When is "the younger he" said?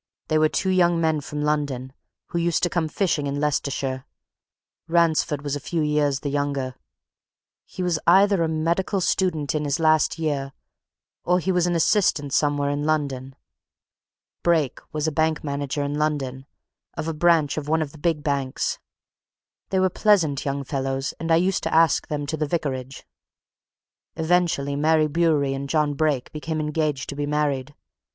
6.21-7.83